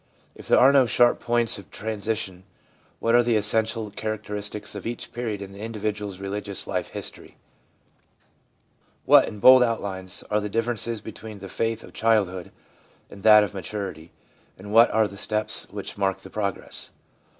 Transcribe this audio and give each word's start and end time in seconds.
If 0.33 0.47
there 0.47 0.57
are 0.57 0.73
no 0.73 0.87
sharp 0.87 1.19
points 1.19 1.59
of 1.59 1.69
transition, 1.69 2.43
what 2.99 3.13
are 3.13 3.21
the 3.21 3.35
essential 3.35 3.91
characteristics 3.91 4.73
of 4.73 4.87
each 4.87 5.13
period 5.13 5.43
in 5.43 5.51
the 5.51 5.59
individual's 5.59 6.19
religious 6.19 6.65
life 6.65 6.87
history? 6.87 7.37
What, 9.05 9.27
in 9.27 9.37
bold 9.37 9.61
outlines, 9.61 10.23
are 10.31 10.39
the 10.41 10.49
differences 10.49 11.01
between 11.01 11.37
the 11.37 11.49
faith 11.49 11.83
of 11.83 11.93
childhood 11.93 12.51
and 13.11 13.21
that 13.21 13.43
of 13.43 13.53
maturity, 13.53 14.11
and 14.57 14.73
what 14.73 14.89
are 14.89 15.07
the 15.07 15.17
steps 15.17 15.67
which 15.69 15.99
mark 15.99 16.21
the 16.21 16.31
progress? 16.31 16.89